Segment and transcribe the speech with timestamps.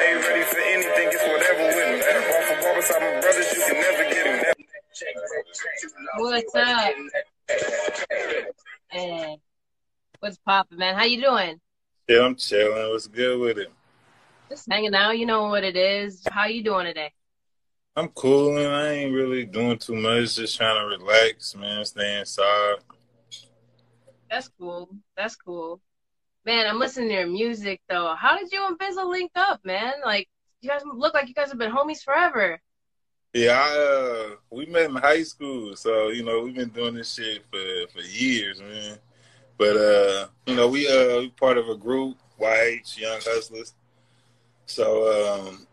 [0.00, 2.00] Ain't ready for anything, it's whatever with me.
[2.30, 4.54] Ball for ball beside my brothers, you can never get him.
[6.16, 6.94] What's up?
[8.90, 9.36] Hey,
[10.20, 10.94] what's poppin', man?
[10.96, 11.60] How you doing?
[12.08, 12.90] Yeah, I'm chilling.
[12.90, 13.70] What's good with it?
[14.48, 15.18] Just hanging out.
[15.18, 16.22] You know what it is.
[16.30, 17.12] How you doing today?
[17.94, 18.66] I'm cooling.
[18.66, 20.36] I ain't really doing too much.
[20.36, 21.84] Just trying to relax, man.
[21.84, 22.76] Stay inside.
[24.30, 24.88] That's cool.
[25.16, 25.80] That's cool.
[26.46, 28.14] Man, I'm listening to your music though.
[28.18, 29.92] How did you and Bizzle link up, man?
[30.04, 30.26] Like
[30.62, 32.58] you guys look like you guys have been homies forever.
[33.34, 37.14] Yeah, I, uh, we met in high school, so you know we've been doing this
[37.14, 38.98] shit for for years, man.
[39.58, 43.74] But uh, you know we uh part of a group, YH Young Hustlers.
[44.64, 45.66] So um,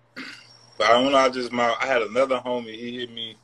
[0.77, 1.17] but I don't know.
[1.17, 2.75] I just my I had another homie.
[2.75, 3.37] He hit me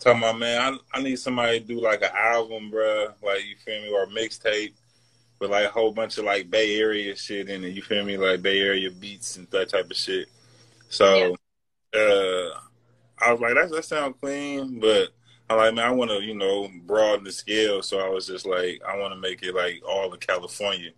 [0.00, 0.78] talking about man.
[0.92, 3.14] I I need somebody to do like an album, bruh.
[3.22, 4.74] Like you feel me, or mixtape
[5.42, 7.74] with like a whole bunch of like Bay Area shit in it.
[7.74, 10.28] You feel me, like Bay Area beats and that type of shit.
[10.88, 11.36] So,
[11.92, 12.00] yeah.
[12.00, 12.60] uh,
[13.18, 15.08] I was like, that that sound clean, but
[15.50, 17.82] I like, man, I want to, you know, broaden the scale.
[17.82, 20.92] So I was just like, I want to make it like all of California.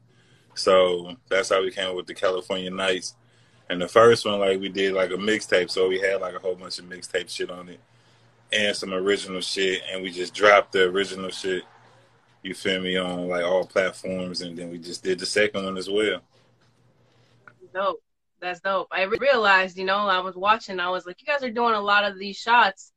[0.54, 3.14] So that's how we came up with the California Nights.
[3.70, 5.70] And the first one, like, we did like a mixtape.
[5.70, 7.80] So we had like a whole bunch of mixtape shit on it
[8.52, 9.80] and some original shit.
[9.91, 11.64] And we just dropped the original shit
[12.45, 15.78] you feel me, on like all platforms, and then we just did the second one
[15.78, 16.20] as well.
[17.73, 18.03] Dope.
[18.41, 18.89] That's dope.
[18.92, 21.81] I realized, you know, I was watching, I was like, you guys are doing a
[21.81, 22.92] lot of these shots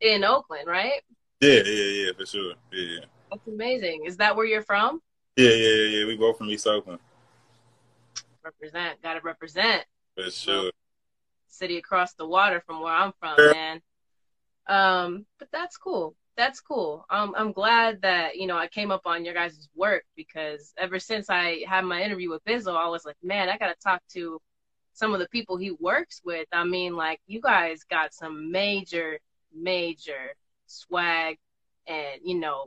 [0.00, 1.02] in Oakland, right?
[1.40, 2.54] Yeah, yeah, yeah, for sure.
[2.72, 2.94] Yeah.
[2.94, 3.04] Yeah.
[3.30, 4.04] That's amazing.
[4.06, 5.02] Is that where you're from?
[5.36, 6.06] Yeah, yeah, yeah.
[6.06, 7.00] We both from East Oakland.
[8.42, 9.02] Represent.
[9.02, 9.84] Gotta represent.
[10.16, 10.70] For sure.
[11.48, 13.82] City across the water from where I'm from, man.
[14.66, 17.04] Um, but that's cool that's cool.
[17.10, 21.00] Um, I'm glad that you know I came up on your guys' work because ever
[21.00, 24.40] since I had my interview with Bizzle, I was like, man, I gotta talk to
[24.94, 26.46] some of the people he works with.
[26.52, 29.18] I mean, like you guys got some major,
[29.52, 30.34] major
[30.66, 31.38] swag,
[31.88, 32.66] and you know,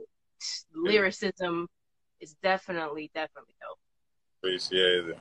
[0.74, 1.66] lyricism
[2.20, 3.78] is definitely, definitely dope.
[4.40, 5.18] Appreciate it.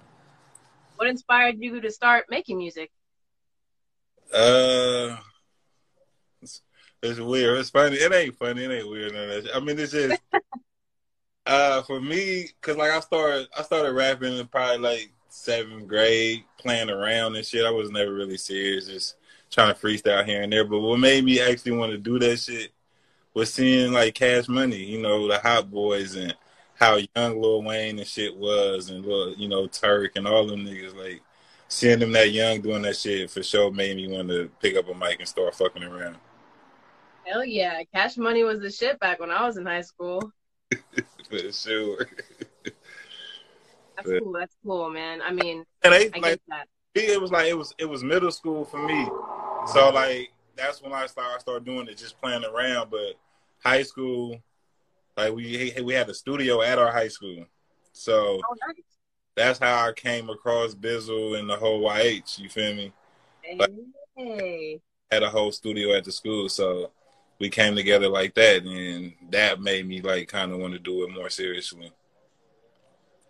[0.97, 2.91] What inspired you to start making music?
[4.33, 5.15] Uh
[7.01, 7.59] it's weird.
[7.59, 7.95] It's funny.
[7.95, 8.63] It ain't funny.
[8.63, 9.13] It ain't weird.
[9.13, 9.55] None of that.
[9.55, 10.21] I mean, it's just
[11.45, 16.43] uh for me because like I started I started rapping in probably like seventh grade,
[16.57, 17.65] playing around and shit.
[17.65, 19.15] I was never really serious, just
[19.49, 20.65] trying to freestyle here and there.
[20.65, 22.71] But what made me actually want to do that shit
[23.33, 26.35] was seeing like Cash Money, you know, the Hot Boys and
[26.75, 30.65] how young Lil Wayne and shit was, and Lil, you know Turk and all them
[30.65, 30.95] niggas.
[30.95, 31.21] Like
[31.67, 34.89] seeing them that young doing that shit for sure made me want to pick up
[34.89, 36.17] a mic and start fucking around.
[37.25, 37.81] Hell yeah.
[37.93, 40.31] Cash money was the shit back when I was in high school.
[41.29, 42.07] For sure.
[43.95, 44.33] That's but, cool.
[44.33, 45.21] That's cool, man.
[45.21, 46.67] I mean, and they, I like, get that.
[46.93, 49.07] It was like it was it was middle school for me.
[49.67, 52.89] So like that's when I started start doing it, just playing around.
[52.89, 53.13] But
[53.63, 54.37] high school,
[55.15, 57.45] like we we had a studio at our high school,
[57.93, 58.83] so oh, nice.
[59.35, 62.39] that's how I came across Bizzle and the whole YH.
[62.39, 62.93] You feel me?
[63.41, 63.57] Hey.
[63.57, 64.81] Like,
[65.11, 66.91] had a whole studio at the school, so
[67.41, 71.03] we came together like that, and that made me like kind of want to do
[71.03, 71.91] it more seriously.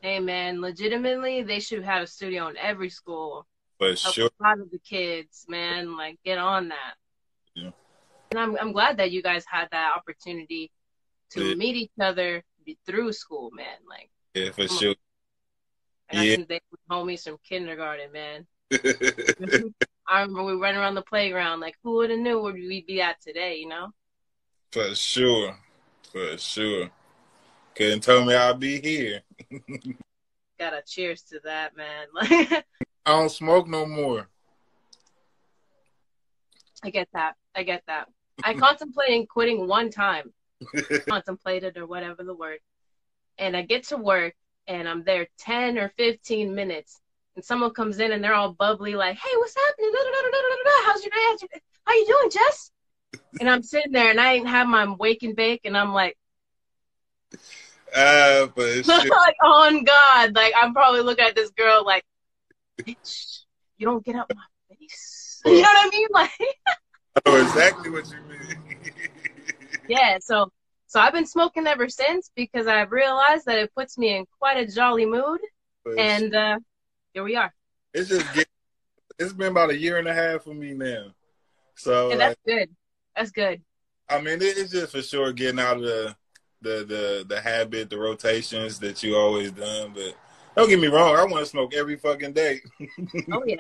[0.02, 3.48] Hey man, legitimately, they should have a studio in every school.
[3.80, 6.96] For sure, a lot of the kids, man, like get on that.
[7.56, 7.72] Yeah.
[8.32, 10.72] And I'm I'm glad that you guys had that opportunity
[11.32, 11.56] to yeah.
[11.56, 12.44] meet each other
[12.86, 13.78] through school, man.
[13.90, 14.96] Like yeah, for sure.
[16.12, 16.22] Yeah.
[16.22, 18.46] I think they were homies from kindergarten, man.
[20.06, 23.02] I remember we ran around the playground like, who would have knew where we'd be
[23.02, 23.94] at today, you know?
[24.72, 25.58] For sure.
[26.12, 26.90] For sure.
[27.76, 29.22] Couldn't tell me I'll be here.
[30.59, 32.08] Gotta cheers to that, man.
[32.22, 32.64] I
[33.06, 34.30] don't smoke no more.
[36.84, 37.36] I get that.
[37.56, 38.08] I get that.
[38.44, 40.31] I contemplated quitting one time.
[41.10, 42.60] contemplated or whatever the word.
[43.38, 44.36] And I get to work
[44.68, 47.02] and I'm there 10 or 15 minutes
[47.36, 49.92] and someone comes in and they're all bubbly like, "Hey, what's happening?
[50.86, 51.22] How's your day?
[51.25, 51.62] How's your day?
[51.86, 52.72] How you doing, Jess?"
[53.40, 56.18] And I'm sitting there and I ain't have my wake and bake, and I'm like,
[57.96, 62.04] uh, but like on God, like I'm probably looking at this girl like,
[62.78, 63.42] bitch,
[63.78, 65.42] you don't get up my face.
[65.46, 66.08] you know what I mean?
[67.13, 68.80] Like, I know exactly what you mean.
[69.90, 70.50] yeah, so
[70.88, 74.57] so I've been smoking ever since because I've realized that it puts me in quite
[74.57, 75.42] a jolly mood,
[75.84, 76.60] but and uh,
[77.14, 77.54] here we are.
[77.94, 78.52] It's just getting,
[79.19, 81.07] it's been about a year and a half for me now.
[81.75, 82.75] So and that's like, good.
[83.16, 83.62] That's good.
[84.10, 86.16] I mean, it's just for sure getting out of the
[86.62, 89.94] the the the habit, the rotations that you always done.
[89.94, 90.16] But
[90.56, 92.62] don't get me wrong, I want to smoke every fucking day.
[93.31, 93.56] oh yeah,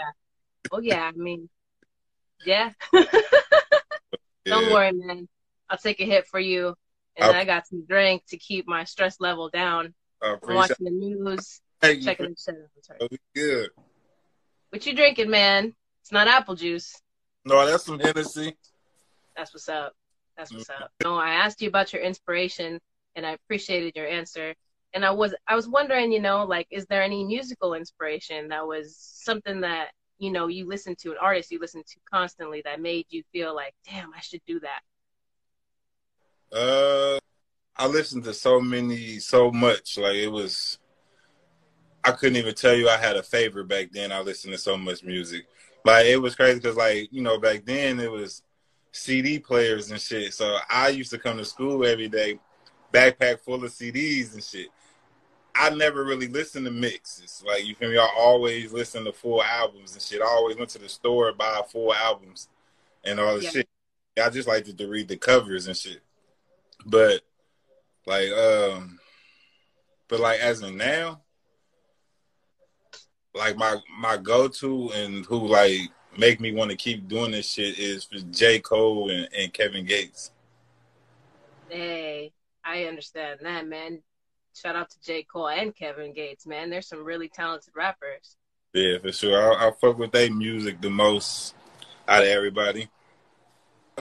[0.71, 1.49] Oh yeah, I mean,
[2.45, 2.71] yeah.
[4.45, 5.27] Don't worry, man.
[5.69, 6.75] I'll take a hit for you,
[7.15, 9.93] and I'll- I got some drink to keep my stress level down.
[10.21, 12.05] I I'm watching the news, Thank you.
[12.05, 12.55] checking the shit
[13.01, 13.09] out.
[13.09, 13.69] For- Good.
[14.69, 15.73] What you drinking, man?
[16.01, 16.95] It's not apple juice.
[17.45, 18.57] No, that's some Hennessy.
[19.41, 19.93] That's what's up.
[20.37, 20.91] That's what's up.
[21.03, 22.79] No, I asked you about your inspiration,
[23.15, 24.53] and I appreciated your answer.
[24.93, 28.67] And I was I was wondering, you know, like, is there any musical inspiration that
[28.67, 32.79] was something that you know you listen to, an artist you listen to constantly that
[32.79, 34.81] made you feel like, damn, I should do that.
[36.55, 37.17] Uh,
[37.75, 39.97] I listened to so many, so much.
[39.97, 40.77] Like it was,
[42.03, 44.11] I couldn't even tell you I had a favorite back then.
[44.11, 45.47] I listened to so much music.
[45.83, 48.43] Like it was crazy because, like you know, back then it was
[48.91, 50.33] CD players and shit.
[50.33, 52.39] So I used to come to school every day,
[52.93, 54.67] backpack full of CDs and shit.
[55.53, 57.43] I never really listened to mixes.
[57.45, 57.97] Like you feel me?
[57.97, 60.21] I always listened to full albums and shit.
[60.21, 62.47] I always went to the store buy full albums
[63.03, 63.49] and all the Yeah.
[63.49, 63.67] shit.
[64.21, 66.01] I just liked to read the covers and shit.
[66.85, 67.21] But
[68.05, 68.99] like um
[70.07, 71.21] but like as of now,
[73.33, 77.49] like my my go to and who like make me want to keep doing this
[77.49, 78.59] shit is for J.
[78.59, 80.31] Cole and, and Kevin Gates.
[81.69, 84.01] Hey, I understand that, man.
[84.53, 85.23] Shout out to J.
[85.23, 86.69] Cole and Kevin Gates, man.
[86.69, 88.35] There's some really talented rappers.
[88.73, 89.53] Yeah, for sure.
[89.53, 91.55] I, I fuck with their music the most
[92.07, 92.89] out of everybody.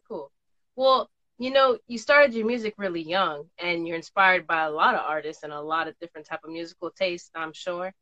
[0.09, 0.31] Cool.
[0.75, 1.09] Well,
[1.39, 5.01] you know, you started your music really young, and you're inspired by a lot of
[5.01, 7.31] artists and a lot of different type of musical tastes.
[7.35, 7.95] I'm sure.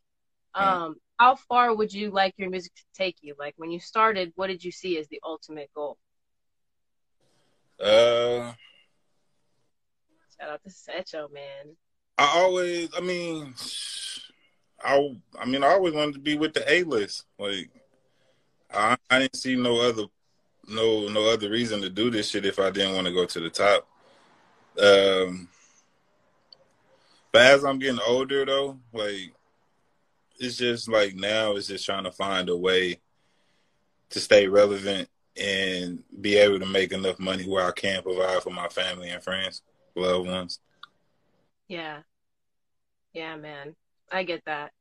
[0.54, 3.34] Um, how far would you like your music to take you?
[3.38, 5.98] Like when you started, what did you see as the ultimate goal?
[7.80, 8.52] Uh
[10.40, 11.74] Shout out to Secho, man.
[12.16, 13.54] I always, I mean,
[14.84, 17.26] I, I mean, I always wanted to be with the A list.
[17.38, 17.70] Like,
[18.72, 20.04] I, I didn't see no other,
[20.68, 23.40] no, no other reason to do this shit if I didn't want to go to
[23.40, 23.88] the top.
[24.80, 25.48] Um,
[27.32, 29.32] but as I'm getting older, though, like,
[30.38, 33.00] it's just like now, it's just trying to find a way
[34.10, 38.50] to stay relevant and be able to make enough money where I can provide for
[38.50, 39.62] my family and friends,
[39.94, 40.60] loved ones.
[41.68, 42.00] Yeah.
[43.12, 43.76] Yeah, man.
[44.10, 44.72] I get that.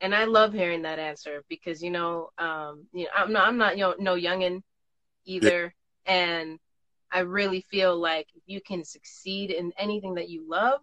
[0.00, 3.56] And I love hearing that answer because you know, um, you know, I'm not I'm
[3.56, 4.62] not you know, no youngin
[5.24, 5.74] either.
[6.06, 6.58] And
[7.10, 10.80] I really feel like you can succeed in anything that you love,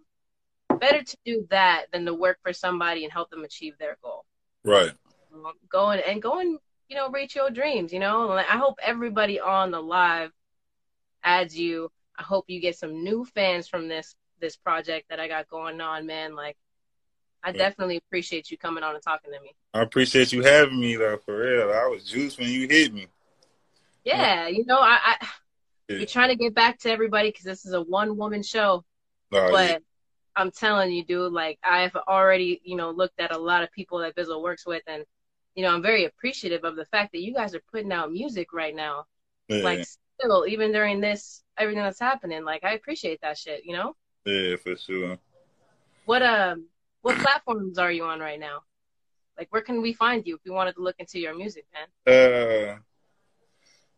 [0.81, 4.25] better to do that than to work for somebody and help them achieve their goal.
[4.66, 4.92] Right.
[5.33, 8.31] Um, go and, and go and, you know, reach your dreams, you know?
[8.31, 10.31] I hope everybody on the live
[11.24, 11.89] adds you.
[12.18, 15.80] I hope you get some new fans from this this project that I got going
[15.80, 16.36] on, man.
[16.36, 16.57] Like
[17.44, 19.54] I definitely appreciate you coming on and talking to me.
[19.74, 21.72] I appreciate you having me though, for real.
[21.72, 23.07] I was juiced when you hit me.
[24.04, 25.27] Yeah, you know, I, I
[25.88, 26.00] Yeah.
[26.00, 28.84] we're trying to get back to everybody because this is a one woman show.
[29.30, 29.77] But yeah.
[30.36, 34.00] I'm telling you, dude, like I've already, you know, looked at a lot of people
[34.00, 35.04] that Bizzle works with, and
[35.56, 38.54] you know, I'm very appreciative of the fact that you guys are putting out music
[38.54, 39.06] right now.
[39.50, 39.86] yeah, Like
[40.19, 43.66] still, even during this, everything that's happening, like I appreciate that shit.
[43.66, 43.95] You know,
[44.25, 45.18] yeah, for sure.
[46.06, 46.68] what um,
[47.01, 48.60] what platforms are you on right now?
[49.38, 51.88] Like, where can we find you if we wanted to look into your music, man?
[52.06, 52.77] Uh,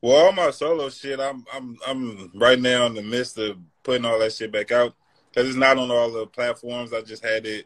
[0.02, 4.06] well, all my solo shit, I'm, I'm, I'm right now in the midst of putting
[4.06, 4.96] all that shit back out
[5.34, 6.94] because it's not on all the platforms.
[6.94, 7.66] I just had it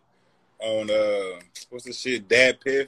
[0.59, 2.87] on uh, what's the shit, DatPiff.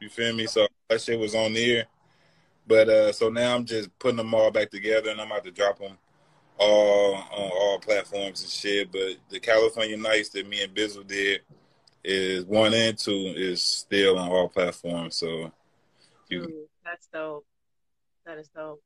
[0.00, 0.46] You feel me?
[0.46, 1.86] So that shit was on there.
[2.66, 5.50] But uh, so now I'm just putting them all back together, and I'm about to
[5.50, 5.96] drop them
[6.58, 8.92] all on all platforms and shit.
[8.92, 11.40] But the California Nights that me and Bizzle did
[12.04, 15.16] is one and two is still on all platforms.
[15.16, 15.50] So
[16.28, 17.46] you Ooh, that's dope.
[18.26, 18.82] That is dope.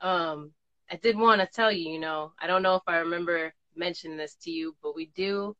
[0.00, 0.50] Um,
[0.90, 4.16] I did want to tell you, you know, I don't know if I remember mention
[4.16, 5.56] this to you, but we do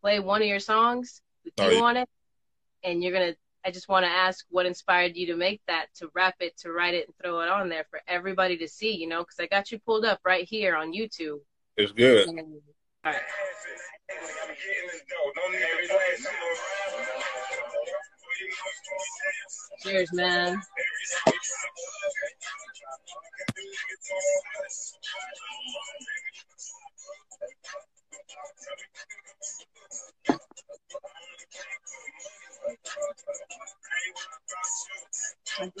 [0.00, 2.08] play one of your songs We do you on it,
[2.84, 3.34] and you're gonna.
[3.64, 6.70] I just want to ask what inspired you to make that, to rap it, to
[6.70, 8.94] write it, and throw it on there for everybody to see.
[8.96, 11.40] You know, because I got you pulled up right here on YouTube.
[11.76, 12.28] It's good.
[12.28, 12.38] And,
[13.04, 13.20] all right.
[19.82, 20.62] Cheers, man.
[35.58, 35.72] I'm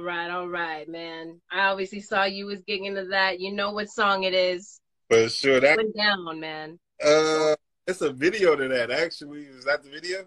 [0.00, 1.42] All right, all right, man.
[1.52, 3.38] I obviously saw you was getting into that.
[3.38, 4.80] You know what song it is.
[5.10, 5.60] For sure.
[5.60, 6.78] That Went down, man.
[7.04, 7.54] uh
[7.86, 9.42] it's a video to that actually.
[9.42, 10.24] Is that the video?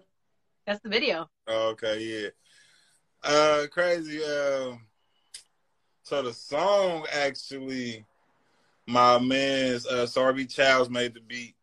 [0.64, 1.28] That's the video.
[1.48, 2.28] Oh, okay, yeah.
[3.24, 4.22] Uh crazy.
[4.22, 4.86] Um
[6.04, 8.06] so the song actually
[8.86, 11.56] my man's uh Sarby Childs made the beat.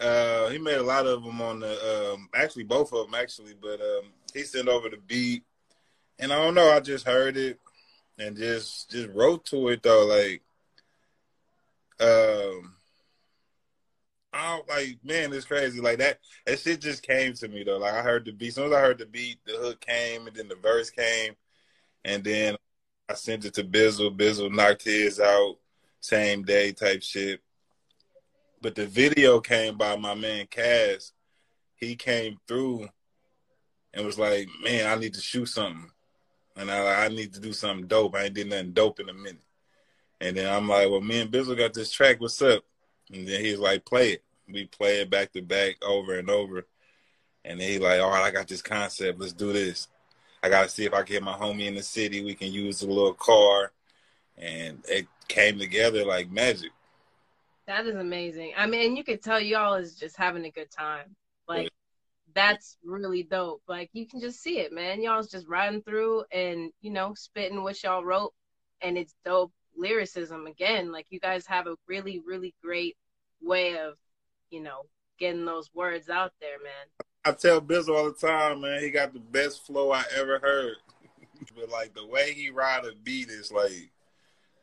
[0.00, 3.54] Uh he made a lot of them on the um actually both of them actually,
[3.62, 5.44] but um he sent over the beat
[6.18, 7.58] and I don't know, I just heard it
[8.18, 10.42] and just just wrote to it though like
[12.00, 12.74] um
[14.32, 15.80] I like man, it's crazy.
[15.80, 17.78] Like that that shit just came to me though.
[17.78, 18.48] Like I heard the beat.
[18.48, 21.34] As soon as I heard the beat, the hook came and then the verse came
[22.04, 22.56] and then
[23.08, 24.16] I sent it to Bizzle.
[24.16, 25.56] Bizzle knocked his out
[26.00, 27.40] same day type shit.
[28.60, 31.12] But the video came by my man Cass.
[31.76, 32.88] He came through
[33.94, 35.90] and was like, "Man, I need to shoot something,
[36.58, 38.14] and I, I need to do something dope.
[38.14, 39.42] I ain't did nothing dope in a minute."
[40.20, 42.20] And then I'm like, "Well, me and Bizzle got this track.
[42.20, 42.64] What's up?"
[43.12, 46.66] And then he's like, "Play it." We play it back to back over and over.
[47.44, 49.20] And then he like, "All right, I got this concept.
[49.20, 49.88] Let's do this."
[50.42, 52.24] I gotta see if I can get my homie in the city.
[52.24, 53.72] We can use a little car,
[54.36, 56.70] and it came together like magic.
[57.66, 58.52] That is amazing.
[58.56, 61.14] I mean, you could tell y'all is just having a good time.
[61.46, 61.70] Like,
[62.34, 63.62] that's really dope.
[63.68, 65.02] Like, you can just see it, man.
[65.02, 68.32] Y'all's just riding through and, you know, spitting what y'all wrote,
[68.82, 70.92] and it's dope lyricism again.
[70.92, 72.96] Like, you guys have a really, really great
[73.40, 73.94] way of,
[74.50, 74.82] you know,
[75.18, 77.06] getting those words out there, man.
[77.24, 80.76] I tell Bizzle all the time, man, he got the best flow I ever heard.
[81.56, 83.90] but like the way he ride a beat is like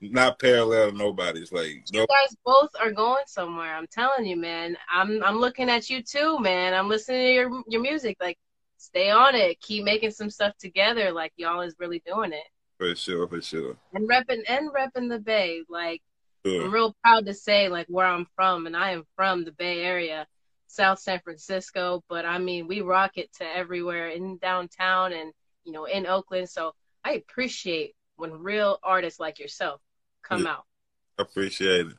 [0.02, 1.52] not parallel to nobody's.
[1.52, 3.76] Like You no, guys both are going somewhere.
[3.76, 4.78] I'm telling you, man.
[4.92, 6.74] I'm I'm looking at you too, man.
[6.74, 8.18] I'm listening to your your music.
[8.22, 8.38] Like,
[8.78, 9.60] stay on it.
[9.62, 11.12] Keep making some stuff together.
[11.12, 12.44] Like y'all is really doing it.
[12.78, 13.78] for sure, for sure.
[13.94, 15.64] And repping and repping the Bay.
[15.70, 16.02] Like
[16.46, 19.82] I'm real proud to say like where I'm from, and I am from the Bay
[19.82, 20.28] Area,
[20.68, 22.04] South San Francisco.
[22.10, 25.32] But I mean, we rock it to everywhere in downtown and
[25.64, 26.50] you know in Oakland.
[26.50, 26.74] So
[27.04, 29.82] I appreciate when real artists like yourself
[30.28, 30.52] come Yeah.
[30.54, 30.66] out.
[31.18, 31.98] Appreciate it.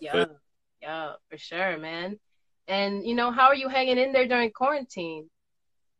[0.00, 0.38] Yeah, But-
[0.80, 2.18] yeah, for sure, man.
[2.66, 5.28] And you know, how are you hanging in there during quarantine?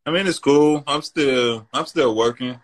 [0.07, 0.83] I mean, it's cool.
[0.87, 2.61] I'm still, I'm still working.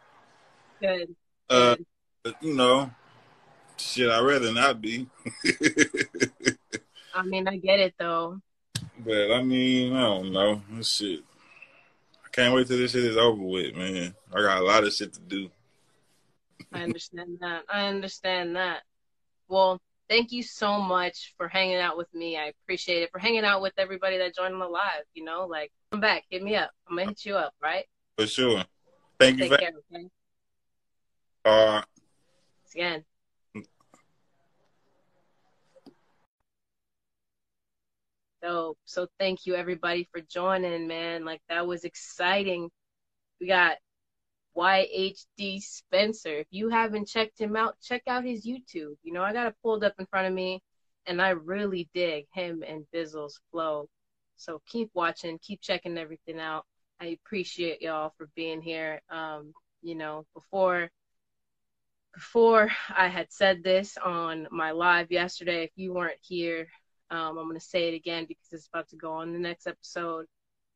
[0.80, 1.14] Good.
[1.50, 1.76] Uh,
[2.24, 2.34] good.
[2.40, 2.90] you know,
[3.76, 5.06] shit, I'd rather not be.
[7.14, 8.40] I mean, I get it though.
[8.98, 10.62] but I mean, I don't know.
[10.70, 11.20] This shit.
[12.24, 14.14] I can't wait till this shit is over with, man.
[14.32, 15.50] I got a lot of shit to do.
[16.75, 17.62] I understand that.
[17.73, 18.83] I understand that.
[19.47, 22.37] Well, thank you so much for hanging out with me.
[22.37, 23.12] I appreciate it.
[23.12, 25.04] For hanging out with everybody that joined the live.
[25.14, 26.71] You know, like come back, hit me up.
[26.88, 27.85] I'm gonna hit you up, right?
[28.19, 28.64] For sure.
[29.21, 30.09] Thank you Take for care, okay?
[31.45, 31.83] uh,
[32.64, 33.04] Thanks again.
[38.43, 41.25] So, so thank you everybody for joining, man.
[41.25, 42.69] Like that was exciting.
[43.40, 43.76] We got
[44.56, 46.38] YHD Spencer.
[46.38, 48.96] If you haven't checked him out, check out his YouTube.
[49.02, 50.62] You know, I got it pulled up in front of me,
[51.06, 53.88] and I really dig him and Bizzle's flow.
[54.37, 56.64] So keep watching, keep checking everything out.
[57.00, 59.00] I appreciate y'all for being here.
[59.11, 60.90] Um, you know, before
[62.14, 66.68] before I had said this on my live yesterday, if you weren't here,
[67.11, 70.26] um, I'm to say it again because it's about to go on the next episode.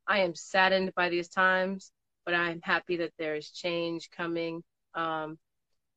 [0.06, 1.92] I am saddened by these times,
[2.28, 4.62] but I'm happy that there is change coming.
[4.94, 5.38] Um,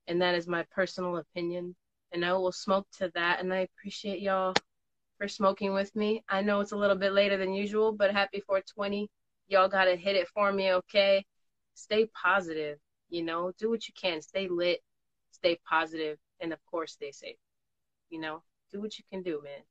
[0.07, 1.75] and that is my personal opinion.
[2.13, 3.41] And I will smoke to that.
[3.41, 4.55] And I appreciate y'all
[5.17, 6.23] for smoking with me.
[6.29, 9.09] I know it's a little bit later than usual, but happy 420.
[9.49, 11.25] Y'all got to hit it for me, okay?
[11.73, 12.77] Stay positive,
[13.09, 14.21] you know, do what you can.
[14.21, 14.79] Stay lit,
[15.31, 17.35] stay positive, and of course, stay safe.
[18.09, 19.63] You know, do what you can do, man.